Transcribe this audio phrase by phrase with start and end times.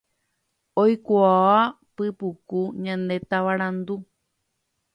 [0.81, 1.59] Oikuaa
[1.95, 3.95] pypuku ñane tavarandu